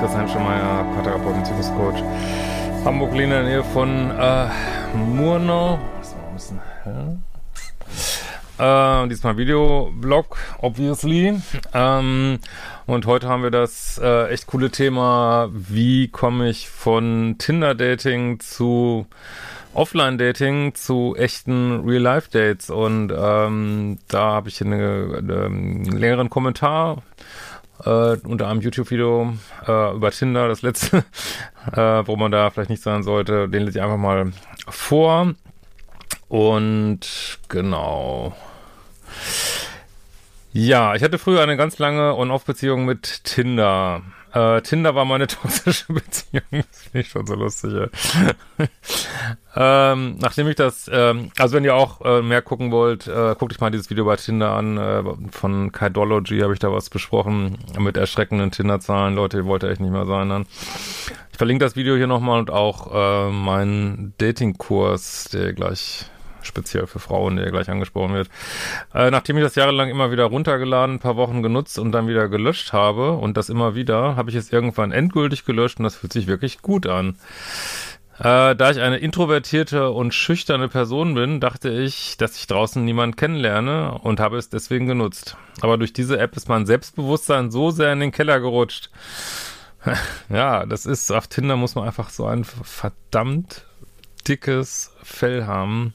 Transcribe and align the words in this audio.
Christian 0.00 0.28
Schemeier, 0.28 0.84
Paartherapeut, 0.94 1.36
Beziehungscoach. 1.36 2.02
Hamburg, 2.84 3.12
Lehne 3.12 3.22
in 3.22 3.30
der 3.30 3.42
Nähe 3.42 3.64
von 3.64 4.10
äh, 4.10 4.48
Murnau. 4.96 5.78
Das 5.98 6.14
war 6.14 6.28
ein 6.28 6.34
bisschen 6.34 6.60
hell. 6.82 7.18
Äh, 9.04 9.08
diesmal 9.08 9.36
Videoblog, 9.36 10.38
obviously. 10.58 11.38
Ähm, 11.74 12.38
und 12.86 13.06
heute 13.06 13.28
haben 13.28 13.42
wir 13.42 13.50
das 13.50 14.00
äh, 14.02 14.28
echt 14.28 14.46
coole 14.46 14.70
Thema, 14.70 15.50
wie 15.52 16.08
komme 16.08 16.48
ich 16.48 16.70
von 16.70 17.36
Tinder-Dating 17.38 18.40
zu 18.40 19.06
Offline-Dating 19.74 20.74
zu 20.74 21.14
echten 21.18 21.80
Real-Life-Dates. 21.86 22.70
Und 22.70 23.12
ähm, 23.14 23.98
da 24.08 24.32
habe 24.32 24.48
ich 24.48 24.62
eine, 24.62 25.16
eine, 25.18 25.44
einen 25.46 25.84
längeren 25.84 26.30
Kommentar 26.30 27.02
äh, 27.84 28.16
unter 28.24 28.48
einem 28.48 28.60
YouTube-Video 28.60 29.34
äh, 29.66 29.94
über 29.94 30.10
Tinder, 30.10 30.48
das 30.48 30.62
letzte, 30.62 30.98
äh, 31.72 32.06
wo 32.06 32.16
man 32.16 32.30
da 32.30 32.50
vielleicht 32.50 32.70
nicht 32.70 32.82
sein 32.82 33.02
sollte. 33.02 33.48
Den 33.48 33.64
lese 33.64 33.78
ich 33.78 33.84
einfach 33.84 33.96
mal 33.96 34.32
vor. 34.68 35.34
Und 36.28 37.38
genau. 37.48 38.34
Ja, 40.52 40.94
ich 40.94 41.02
hatte 41.02 41.18
früher 41.18 41.42
eine 41.42 41.56
ganz 41.56 41.78
lange 41.78 42.16
On-Off-Beziehung 42.16 42.84
mit 42.84 43.24
Tinder. 43.24 44.02
Äh, 44.34 44.62
Tinder 44.62 44.94
war 44.96 45.04
meine 45.04 45.26
toxische 45.28 45.92
Beziehung. 45.92 46.42
Das 46.50 46.82
finde 46.82 47.00
ich 47.00 47.08
schon 47.08 47.26
so 47.26 47.34
lustig. 47.34 47.72
Ja. 47.72 48.66
ähm, 49.92 50.16
nachdem 50.18 50.48
ich 50.48 50.56
das, 50.56 50.90
ähm, 50.92 51.30
also 51.38 51.54
wenn 51.56 51.64
ihr 51.64 51.76
auch 51.76 52.00
äh, 52.00 52.20
mehr 52.20 52.42
gucken 52.42 52.72
wollt, 52.72 53.06
äh, 53.06 53.36
guckt 53.38 53.52
euch 53.52 53.60
mal 53.60 53.70
dieses 53.70 53.90
Video 53.90 54.04
bei 54.04 54.16
Tinder 54.16 54.52
an. 54.52 54.76
Äh, 54.76 55.04
von 55.30 55.70
Kydology 55.70 56.40
habe 56.40 56.52
ich 56.52 56.58
da 56.58 56.72
was 56.72 56.90
besprochen 56.90 57.58
mit 57.78 57.96
erschreckenden 57.96 58.50
Tinder-Zahlen. 58.50 59.14
Leute, 59.14 59.38
ihr 59.38 59.46
wollt 59.46 59.62
echt 59.62 59.80
nicht 59.80 59.92
mehr 59.92 60.06
sein 60.06 60.28
dann. 60.28 60.46
Ich 61.30 61.38
verlinke 61.38 61.64
das 61.64 61.76
Video 61.76 61.96
hier 61.96 62.08
nochmal 62.08 62.40
und 62.40 62.50
auch 62.50 62.92
äh, 62.92 63.30
meinen 63.30 64.14
Dating-Kurs, 64.18 65.30
der 65.32 65.52
gleich 65.52 66.06
speziell 66.44 66.86
für 66.86 66.98
Frauen, 66.98 67.36
der 67.36 67.50
gleich 67.50 67.68
angesprochen 67.68 68.14
wird. 68.14 68.28
Äh, 68.94 69.10
nachdem 69.10 69.36
ich 69.36 69.42
das 69.42 69.54
jahrelang 69.54 69.88
immer 69.88 70.10
wieder 70.10 70.24
runtergeladen, 70.24 70.96
ein 70.96 71.00
paar 71.00 71.16
Wochen 71.16 71.42
genutzt 71.42 71.78
und 71.78 71.92
dann 71.92 72.08
wieder 72.08 72.28
gelöscht 72.28 72.72
habe 72.72 73.12
und 73.12 73.36
das 73.36 73.48
immer 73.48 73.74
wieder, 73.74 74.16
habe 74.16 74.30
ich 74.30 74.36
es 74.36 74.52
irgendwann 74.52 74.92
endgültig 74.92 75.44
gelöscht 75.44 75.78
und 75.78 75.84
das 75.84 75.96
fühlt 75.96 76.12
sich 76.12 76.26
wirklich 76.26 76.62
gut 76.62 76.86
an. 76.86 77.16
Äh, 78.18 78.54
da 78.54 78.70
ich 78.70 78.80
eine 78.80 78.98
introvertierte 78.98 79.90
und 79.90 80.14
schüchterne 80.14 80.68
Person 80.68 81.14
bin, 81.14 81.40
dachte 81.40 81.70
ich, 81.70 82.16
dass 82.16 82.36
ich 82.36 82.46
draußen 82.46 82.84
niemanden 82.84 83.16
kennenlerne 83.16 83.98
und 83.98 84.20
habe 84.20 84.38
es 84.38 84.48
deswegen 84.48 84.86
genutzt. 84.86 85.36
Aber 85.62 85.78
durch 85.78 85.92
diese 85.92 86.18
App 86.18 86.36
ist 86.36 86.48
mein 86.48 86.64
Selbstbewusstsein 86.64 87.50
so 87.50 87.70
sehr 87.70 87.92
in 87.92 88.00
den 88.00 88.12
Keller 88.12 88.38
gerutscht. 88.38 88.90
ja, 90.28 90.64
das 90.64 90.86
ist, 90.86 91.10
auf 91.10 91.26
Tinder 91.26 91.56
muss 91.56 91.74
man 91.74 91.86
einfach 91.86 92.10
so 92.10 92.26
ein 92.26 92.44
verdammt 92.44 93.64
dickes 94.28 94.92
Fell 95.02 95.46
haben. 95.46 95.94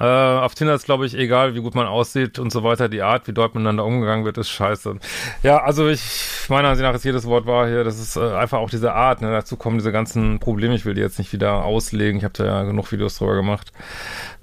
Äh, 0.00 0.04
auf 0.04 0.54
Tinder 0.54 0.74
ist, 0.74 0.84
glaube 0.84 1.06
ich, 1.06 1.16
egal, 1.16 1.54
wie 1.54 1.60
gut 1.60 1.74
man 1.74 1.86
aussieht 1.86 2.38
und 2.38 2.50
so 2.50 2.64
weiter. 2.64 2.88
Die 2.88 3.02
Art, 3.02 3.28
wie 3.28 3.32
dort 3.32 3.54
miteinander 3.54 3.84
umgegangen 3.84 4.24
wird, 4.24 4.38
ist 4.38 4.50
scheiße. 4.50 4.96
Ja, 5.42 5.62
also 5.62 5.88
ich, 5.88 6.02
meiner 6.48 6.68
Ansicht 6.68 6.84
nach 6.84 6.94
ist 6.94 7.04
jedes 7.04 7.26
Wort 7.26 7.46
wahr 7.46 7.68
hier. 7.68 7.84
Das 7.84 7.98
ist 7.98 8.16
äh, 8.16 8.34
einfach 8.34 8.58
auch 8.58 8.70
diese 8.70 8.92
Art. 8.92 9.22
Ne? 9.22 9.30
Dazu 9.30 9.56
kommen 9.56 9.78
diese 9.78 9.92
ganzen 9.92 10.40
Probleme. 10.40 10.74
Ich 10.74 10.84
will 10.84 10.94
die 10.94 11.00
jetzt 11.00 11.18
nicht 11.18 11.32
wieder 11.32 11.64
auslegen. 11.64 12.18
Ich 12.18 12.24
habe 12.24 12.34
da 12.34 12.44
ja 12.44 12.62
genug 12.64 12.90
Videos 12.90 13.18
drüber 13.18 13.34
gemacht. 13.36 13.72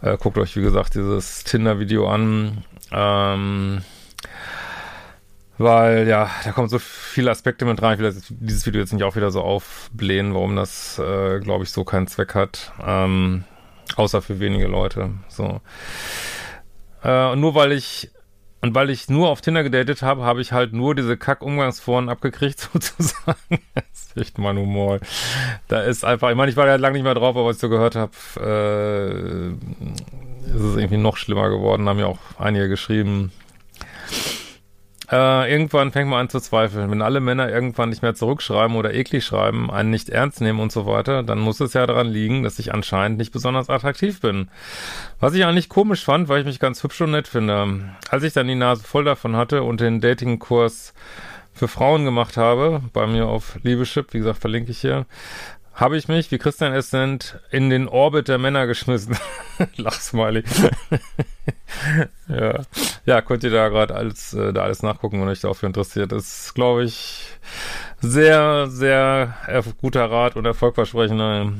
Äh, 0.02 0.18
guckt 0.18 0.38
euch, 0.38 0.56
wie 0.56 0.62
gesagt, 0.62 0.96
dieses 0.96 1.44
Tinder-Video 1.44 2.08
an. 2.08 2.64
Ähm, 2.92 3.81
weil, 5.58 6.08
ja, 6.08 6.30
da 6.44 6.52
kommen 6.54 6.70
so 6.70 6.80
viele 6.80 7.30
Aspekte 7.30 7.66
mit 7.66 7.81
rein. 7.81 7.96
Ich 7.96 8.00
will 8.00 8.16
dieses 8.30 8.66
Video 8.66 8.81
jetzt 8.81 8.94
nicht 8.94 9.04
auch 9.04 9.16
wieder 9.16 9.31
so 9.31 9.42
aufblähen, 9.42 10.34
warum 10.34 10.56
das, 10.56 10.98
äh, 10.98 11.40
glaube 11.40 11.66
ich, 11.66 11.72
so 11.72 11.84
keinen 11.84 12.08
Zweck 12.08 12.36
hat. 12.36 12.74
Ähm, 12.84 13.44
Außer 13.96 14.22
für 14.22 14.40
wenige 14.40 14.68
Leute. 14.68 15.12
So. 15.28 15.62
Äh, 17.03 17.35
nur 17.35 17.56
weil 17.56 17.72
ich 17.72 18.12
und 18.62 18.75
weil 18.75 18.91
ich 18.91 19.09
nur 19.09 19.29
auf 19.29 19.41
Tinder 19.41 19.63
gedatet 19.63 20.03
habe, 20.03 20.24
habe 20.24 20.40
ich 20.40 20.52
halt 20.52 20.72
nur 20.72 20.94
diese 20.94 21.18
Kack-Umgangsforen 21.18 22.09
abgekriegt, 22.09 22.59
sozusagen. 22.74 23.59
das 23.74 23.85
ist 23.94 24.18
echt 24.18 24.38
mein 24.38 24.57
Humor. 24.57 25.00
Da 25.68 25.81
ist 25.81 26.06
einfach, 26.06 26.30
ich 26.30 26.35
meine, 26.35 26.51
ich 26.51 26.57
war 26.57 26.68
ja 26.68 26.75
lange 26.75 26.94
nicht 26.94 27.03
mehr 27.03 27.16
drauf, 27.16 27.35
aber 27.35 27.46
was 27.46 27.56
ich 27.56 27.62
so 27.62 27.69
gehört 27.69 27.96
habe, 27.96 28.12
äh, 28.38 29.50
ist 30.47 30.62
es 30.62 30.75
irgendwie 30.78 30.97
noch 30.97 31.18
schlimmer 31.18 31.50
geworden, 31.50 31.90
haben 31.90 32.00
ja 32.00 32.06
auch 32.06 32.19
einige 32.38 32.69
geschrieben. 32.69 33.31
Äh, 35.12 35.52
irgendwann 35.52 35.92
fängt 35.92 36.10
man 36.10 36.22
an 36.22 36.30
zu 36.30 36.40
zweifeln. 36.40 36.90
Wenn 36.90 37.02
alle 37.02 37.20
Männer 37.20 37.50
irgendwann 37.50 37.90
nicht 37.90 38.02
mehr 38.02 38.16
zurückschreiben 38.16 38.78
oder 38.78 38.94
eklig 38.94 39.26
schreiben, 39.26 39.70
einen 39.70 39.90
nicht 39.90 40.10
ernst 40.10 40.40
nehmen 40.40 40.62
und 40.62 40.72
so 40.72 40.86
weiter, 40.86 41.22
dann 41.22 41.40
muss 41.40 41.60
es 41.60 41.74
ja 41.74 41.86
daran 41.86 42.08
liegen, 42.08 42.44
dass 42.44 42.60
ich 42.60 42.74
anscheinend 42.74 43.18
nicht 43.18 43.34
besonders 43.34 43.70
attraktiv 43.70 44.22
bin. 44.22 44.50
Was 45.20 45.34
ich 45.34 45.44
eigentlich 45.44 45.68
komisch 45.68 46.06
fand, 46.06 46.30
weil 46.30 46.40
ich 46.40 46.46
mich 46.46 46.60
ganz 46.60 46.82
hübsch 46.82 47.02
und 47.02 47.12
nett 47.12 47.28
finde. 47.28 47.90
Als 48.10 48.24
ich 48.24 48.32
dann 48.32 48.48
die 48.48 48.56
Nase 48.56 48.84
voll 48.84 49.04
davon 49.04 49.36
hatte 49.36 49.64
und 49.64 49.82
den 49.82 50.00
Datingkurs 50.00 50.94
für 51.54 51.68
Frauen 51.68 52.06
gemacht 52.06 52.38
habe, 52.38 52.82
bei 52.94 53.06
mir 53.06 53.28
auf 53.28 53.60
Liebeschip, 53.64 54.14
wie 54.14 54.20
gesagt, 54.20 54.40
verlinke 54.40 54.72
ich 54.72 54.80
hier, 54.80 55.06
habe 55.74 55.98
ich 55.98 56.08
mich, 56.08 56.32
wie 56.32 56.38
Christian 56.38 56.74
es 56.74 56.92
nennt, 56.94 57.40
in 57.50 57.70
den 57.70 57.90
Orbit 57.90 58.30
der 58.30 58.38
Männer 58.38 58.66
geschmissen. 58.66 59.18
Lachsmiley. 59.76 60.44
ja. 62.28 62.59
ja, 63.06 63.22
könnt 63.22 63.44
ihr 63.44 63.52
da 63.52 63.70
gerade 63.70 63.96
alles, 63.96 64.34
äh, 64.34 64.54
da 64.54 64.64
alles 64.64 64.84
nachgucken, 64.84 65.22
wenn 65.22 65.28
euch 65.28 65.42
dafür 65.42 65.68
interessiert. 65.68 66.12
Das 66.12 66.46
ist, 66.46 66.54
glaube 66.56 66.84
ich, 66.84 67.28
sehr, 68.00 68.68
sehr 68.68 69.36
guter 69.81 70.10
Rat 70.10 70.36
und 70.36 70.46
erfolgversprechender. 70.46 71.52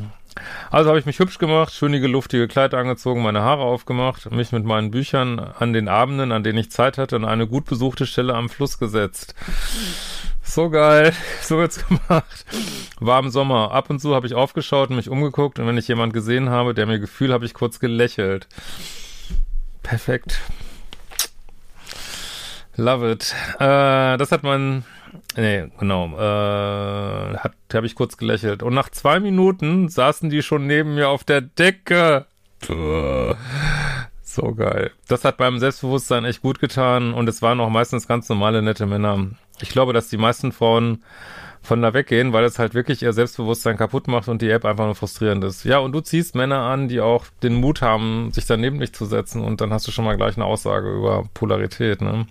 Also 0.70 0.90
habe 0.90 1.00
ich 1.00 1.06
mich 1.06 1.20
hübsch 1.20 1.38
gemacht, 1.38 1.74
schönige, 1.74 2.08
luftige 2.08 2.48
Kleider 2.48 2.78
angezogen, 2.78 3.22
meine 3.22 3.42
Haare 3.42 3.64
aufgemacht, 3.64 4.32
mich 4.32 4.54
mit 4.54 4.64
meinen 4.64 4.90
Büchern 4.90 5.40
an 5.40 5.74
den 5.74 5.90
Abenden, 5.90 6.32
an 6.32 6.44
denen 6.44 6.60
ich 6.60 6.72
Zeit 6.72 6.98
hatte, 6.98 7.18
an 7.18 7.26
eine 7.26 7.48
gut 7.48 7.66
besuchte 7.66 8.06
Stelle 8.06 8.34
am 8.36 8.50
Fluss 8.50 8.80
gesetzt. 8.80 9.36
So 10.42 10.70
geil, 10.70 11.14
so 11.42 11.58
wird's 11.58 11.86
gemacht. 11.86 12.46
War 13.00 13.20
im 13.20 13.30
Sommer. 13.30 13.72
Ab 13.72 13.90
und 13.90 14.00
zu 14.00 14.16
habe 14.16 14.28
ich 14.28 14.34
aufgeschaut 14.34 14.90
und 14.90 14.96
mich 14.96 15.10
umgeguckt 15.10 15.60
und 15.60 15.68
wenn 15.68 15.78
ich 15.78 15.88
jemand 15.88 16.14
gesehen 16.14 16.50
habe, 16.50 16.74
der 16.74 16.86
mir 16.86 17.00
gefühl, 17.00 17.34
habe 17.34 17.46
ich 17.46 17.54
kurz 17.54 17.80
gelächelt. 17.80 18.48
Perfekt. 19.84 20.40
Love 22.78 23.12
it. 23.12 23.36
Äh, 23.59 24.18
das 24.18 24.31
hat 24.31 24.44
man, 24.44 24.86
nee, 25.36 25.68
genau, 25.80 26.08
äh, 26.18 27.38
hat, 27.38 27.53
habe 27.74 27.86
ich 27.86 27.96
kurz 27.96 28.18
gelächelt. 28.18 28.64
Und 28.64 28.74
nach 28.74 28.90
zwei 28.90 29.20
Minuten 29.20 29.90
saßen 29.90 30.30
die 30.30 30.41
schon 30.41 30.68
neben 30.68 30.96
mir 30.96 31.09
auf 31.09 31.24
der 31.24 31.41
Decke. 31.41 32.25
So 34.24 34.56
geil. 34.56 34.91
Das 35.08 35.25
hat 35.25 35.38
beim 35.38 35.59
Selbstbewusstsein 35.59 36.24
echt 36.25 36.41
gut 36.41 36.59
getan 36.59 37.14
und 37.14 37.28
es 37.28 37.41
waren 37.41 37.59
auch 37.59 37.70
meistens 37.70 38.08
ganz 38.08 38.30
normale, 38.30 38.62
nette 38.62 38.86
Männer. 38.86 39.28
Ich 39.62 39.70
glaube, 39.70 39.94
dass 39.94 40.08
die 40.08 40.18
meisten 40.18 40.52
Frauen 40.52 41.03
von 41.62 41.82
da 41.82 41.94
weggehen, 41.94 42.34
weil 42.34 42.44
es 42.44 42.60
halt 42.60 42.74
wirklich 42.74 43.04
ihr 43.04 43.14
Selbstbewusstsein 43.14 43.78
kaputt 43.78 44.08
macht 44.08 44.28
und 44.28 44.42
die 44.42 44.50
App 44.50 44.66
einfach 44.66 44.86
nur 44.86 44.96
frustrierend 44.96 45.44
ist. 45.44 45.64
Ja, 45.64 45.78
und 45.80 45.92
du 45.92 46.02
ziehst 46.02 46.36
Männer 46.36 46.60
an, 46.60 46.88
die 46.88 47.02
auch 47.02 47.26
den 47.44 47.56
Mut 47.56 47.82
haben, 47.82 48.32
sich 48.32 48.46
daneben 48.46 48.80
dich 48.80 48.94
zu 48.94 49.06
setzen 49.06 49.42
und 49.44 49.62
dann 49.62 49.72
hast 49.72 49.88
du 49.88 49.92
schon 49.92 50.06
mal 50.06 50.18
gleich 50.18 50.38
eine 50.38 50.46
Aussage 50.46 50.92
über 50.92 51.24
Polarität, 51.34 52.02
ne? 52.02 52.26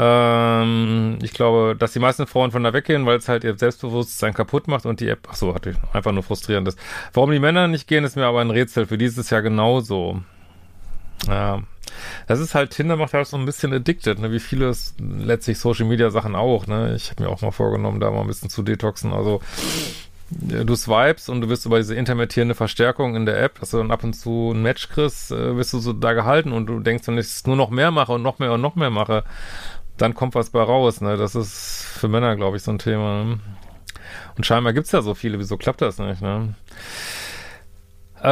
Ähm, 0.00 1.18
ich 1.22 1.32
glaube, 1.32 1.74
dass 1.76 1.92
die 1.92 1.98
meisten 1.98 2.28
Frauen 2.28 2.52
von 2.52 2.62
da 2.62 2.72
weggehen, 2.72 3.04
weil 3.04 3.16
es 3.16 3.28
halt 3.28 3.42
ihr 3.42 3.58
Selbstbewusstsein 3.58 4.32
kaputt 4.32 4.68
macht 4.68 4.86
und 4.86 5.00
die 5.00 5.08
App, 5.08 5.26
ach 5.28 5.34
so, 5.34 5.54
hatte 5.54 5.70
ich 5.70 5.76
einfach 5.92 6.12
nur 6.12 6.22
frustrierend 6.22 6.68
ist. 6.68 6.78
Warum 7.12 7.32
die 7.32 7.40
Männer 7.40 7.66
nicht 7.66 7.88
gehen, 7.88 8.04
ist 8.04 8.14
mir 8.14 8.26
aber 8.26 8.40
ein 8.40 8.50
Rätsel. 8.50 8.86
Für 8.86 8.96
dieses 8.96 9.30
Jahr 9.30 9.42
genauso. 9.42 10.22
Ja. 11.26 11.62
Das 12.26 12.38
ist 12.38 12.54
halt, 12.54 12.70
Tinder 12.70 12.96
macht 12.96 13.14
halt 13.14 13.26
so 13.26 13.36
ein 13.36 13.46
bisschen 13.46 13.72
addicted, 13.72 14.18
ne? 14.18 14.30
wie 14.30 14.40
viele 14.40 14.72
letztlich 14.98 15.58
Social 15.58 15.86
Media 15.86 16.10
Sachen 16.10 16.36
auch, 16.36 16.66
ne? 16.66 16.94
Ich 16.94 17.10
habe 17.10 17.24
mir 17.24 17.30
auch 17.30 17.40
mal 17.40 17.50
vorgenommen, 17.50 17.98
da 17.98 18.10
mal 18.10 18.20
ein 18.20 18.26
bisschen 18.26 18.50
zu 18.50 18.62
detoxen. 18.62 19.12
Also 19.12 19.40
du 20.30 20.76
swipes 20.76 21.28
und 21.28 21.40
du 21.40 21.48
wirst 21.48 21.64
über 21.66 21.78
diese 21.78 21.94
intermittierende 21.94 22.54
Verstärkung 22.54 23.16
in 23.16 23.24
der 23.24 23.42
App, 23.42 23.58
dass 23.60 23.70
du 23.70 23.78
dann 23.78 23.90
ab 23.90 24.04
und 24.04 24.12
zu 24.12 24.52
ein 24.52 24.62
Match 24.62 24.88
kriegst, 24.90 25.32
äh, 25.32 25.56
wirst 25.56 25.72
du 25.72 25.78
so 25.78 25.92
da 25.92 26.12
gehalten 26.12 26.52
und 26.52 26.66
du 26.66 26.80
denkst, 26.80 27.08
wenn 27.08 27.18
ich 27.18 27.26
es 27.26 27.46
nur 27.46 27.56
noch 27.56 27.70
mehr 27.70 27.90
mache 27.90 28.12
und 28.12 28.22
noch 28.22 28.38
mehr 28.38 28.52
und 28.52 28.60
noch 28.60 28.76
mehr 28.76 28.90
mache, 28.90 29.24
dann 29.96 30.14
kommt 30.14 30.34
was 30.34 30.50
bei 30.50 30.62
raus, 30.62 31.00
ne? 31.00 31.16
Das 31.16 31.34
ist 31.34 31.84
für 31.84 32.08
Männer, 32.08 32.36
glaube 32.36 32.56
ich, 32.56 32.62
so 32.62 32.70
ein 32.70 32.78
Thema. 32.78 33.24
Ne? 33.24 33.40
Und 34.36 34.46
scheinbar 34.46 34.72
gibt's 34.72 34.92
ja 34.92 35.02
so 35.02 35.14
viele, 35.14 35.38
wieso 35.38 35.56
klappt 35.56 35.80
das 35.82 35.98
nicht, 35.98 36.22
ne? 36.22 36.54
Äh, 38.20 38.28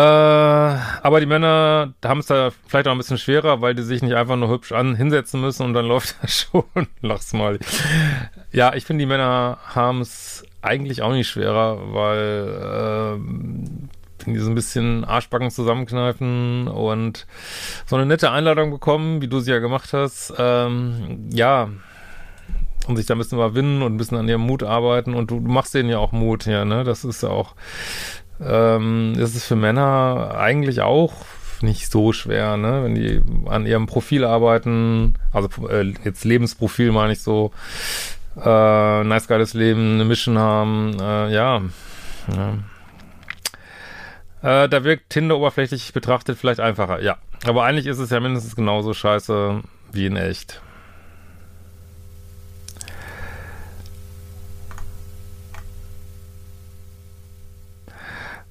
aber 1.03 1.21
die 1.21 1.27
Männer 1.27 1.95
haben 2.05 2.21
es 2.21 2.27
da 2.27 2.51
vielleicht 2.67 2.89
auch 2.89 2.93
ein 2.93 2.99
bisschen 2.99 3.19
schwerer, 3.19 3.61
weil 3.61 3.75
die 3.75 3.83
sich 3.83 4.03
nicht 4.03 4.15
einfach 4.15 4.37
nur 4.37 4.51
hübsch 4.51 4.73
an 4.73 4.95
hinsetzen 4.95 5.41
müssen 5.41 5.65
und 5.65 5.75
dann 5.75 5.87
läuft 5.89 6.17
das 6.23 6.49
schon. 6.51 6.87
Lach's 7.01 7.33
mal. 7.33 7.59
Ja, 8.53 8.75
ich 8.75 8.85
finde, 8.85 9.03
die 9.03 9.07
Männer 9.07 9.59
haben 9.75 10.01
es 10.01 10.45
eigentlich 10.63 11.03
auch 11.03 11.13
nicht 11.13 11.29
schwerer, 11.29 11.95
weil 11.95 13.19
äh, 13.19 14.31
die 14.31 14.39
so 14.39 14.51
ein 14.51 14.55
bisschen 14.55 15.05
Arschbacken 15.05 15.51
zusammenkneifen 15.51 16.69
und 16.69 17.27
so 17.87 17.97
eine 17.97 18.07
nette 18.07 18.31
Einladung 18.31 18.71
bekommen, 18.71 19.23
wie 19.23 19.29
du 19.29 19.41
sie 19.41 19.53
ja 19.53 19.59
gemacht 19.59 19.93
hast. 19.93 20.35
Ähm, 20.39 21.29
ja, 21.33 21.69
und 22.87 22.97
sich 22.97 23.07
da 23.07 23.15
ein 23.15 23.19
bisschen 23.19 23.39
überwinden 23.39 23.83
und 23.83 23.95
ein 23.95 23.97
bisschen 23.97 24.19
an 24.19 24.29
ihrem 24.29 24.43
Mut 24.43 24.63
arbeiten 24.63 25.15
und 25.15 25.31
du, 25.31 25.41
machst 25.41 25.75
denen 25.75 25.89
ja 25.89 25.99
auch 25.99 26.13
Mut, 26.13 26.47
ja, 26.47 26.65
ne? 26.65 26.85
Das 26.85 27.05
ist 27.05 27.23
ja 27.23 27.31
auch, 27.31 27.55
ähm, 28.41 29.15
ist 29.19 29.45
für 29.45 29.57
Männer 29.57 30.35
eigentlich 30.37 30.81
auch 30.81 31.13
nicht 31.63 31.91
so 31.91 32.13
schwer, 32.13 32.57
ne? 32.57 32.85
Wenn 32.85 32.95
die 32.95 33.23
an 33.47 33.67
ihrem 33.67 33.87
Profil 33.87 34.25
arbeiten, 34.25 35.15
also 35.33 35.49
äh, 35.69 35.95
jetzt 36.05 36.25
Lebensprofil 36.25 36.93
meine 36.93 37.13
ich 37.13 37.23
so, 37.23 37.53
äh, 38.37 39.05
nice 39.05 39.29
geiles 39.29 39.55
Leben, 39.55 39.95
eine 39.95 40.05
Mission 40.05 40.39
haben, 40.39 40.97
äh, 41.01 41.33
ja. 41.33 41.63
ja. 42.35 42.55
Äh, 44.43 44.69
da 44.69 44.85
wirkt 44.85 45.11
Tinder 45.11 45.37
oberflächlich 45.39 45.93
betrachtet 45.93 46.39
vielleicht 46.39 46.61
einfacher, 46.61 47.01
ja. 47.01 47.17
Aber 47.47 47.65
eigentlich 47.65 47.87
ist 47.87 47.99
es 47.99 48.11
ja 48.11 48.21
mindestens 48.21 48.57
genauso 48.57 48.93
scheiße 48.93 49.63
wie 49.93 50.07
in 50.07 50.17
echt. 50.17 50.61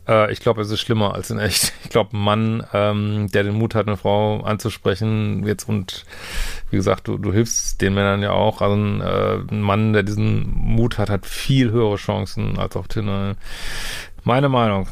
Äh, 0.07 0.31
ich 0.31 0.40
glaube, 0.40 0.62
es 0.62 0.69
ist 0.69 0.80
schlimmer 0.80 1.13
als 1.13 1.30
in 1.30 1.40
echt. 1.40 1.74
Ich 1.84 1.90
glaube, 1.90 2.18
ein 2.18 2.22
Mann, 2.22 2.68
ähm, 2.74 3.28
der 3.31 3.44
den 3.44 3.56
Mut 3.56 3.75
hat, 3.75 3.88
eine 3.88 3.98
Frau 3.98 4.42
anzusprechen, 4.42 5.46
jetzt 5.46 5.69
und 5.69 6.06
wie 6.69 6.75
gesagt, 6.75 7.07
du, 7.07 7.18
du 7.18 7.31
hilfst 7.31 7.81
den 7.81 7.94
Männern 7.94 8.22
ja 8.22 8.31
auch. 8.31 8.62
Also 8.62 8.75
ein, 8.75 9.02
äh, 9.02 9.54
ein 9.54 9.62
Mann, 9.62 9.94
der 9.94 10.04
diesen 10.04 10.52
Mut 10.52 10.98
hat, 10.98 11.10
hat 11.10 11.25
viel 11.25 11.72
höhere 11.72 11.96
Chancen 11.96 12.57
als 12.57 12.75
auf 12.75 12.88
Tinder. 12.88 13.36
Meine 14.24 14.50
Meinung. 14.50 14.88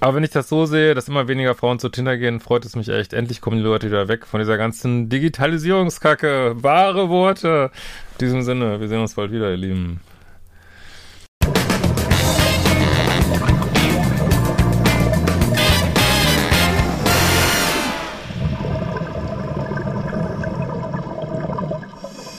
Aber 0.00 0.14
wenn 0.14 0.22
ich 0.22 0.30
das 0.30 0.48
so 0.48 0.64
sehe, 0.64 0.94
dass 0.94 1.08
immer 1.08 1.26
weniger 1.26 1.56
Frauen 1.56 1.80
zu 1.80 1.88
Tinder 1.88 2.16
gehen, 2.16 2.38
freut 2.38 2.64
es 2.64 2.76
mich 2.76 2.88
echt. 2.88 3.12
Endlich 3.12 3.40
kommen 3.40 3.56
die 3.56 3.64
Leute 3.64 3.88
wieder 3.88 4.06
weg 4.06 4.26
von 4.26 4.38
dieser 4.38 4.56
ganzen 4.56 5.08
Digitalisierungskacke. 5.08 6.62
Wahre 6.62 7.08
Worte. 7.08 7.72
In 8.12 8.18
diesem 8.18 8.42
Sinne, 8.42 8.80
wir 8.80 8.86
sehen 8.88 9.00
uns 9.00 9.14
bald 9.14 9.32
wieder, 9.32 9.50
ihr 9.50 9.56
Lieben. 9.56 10.00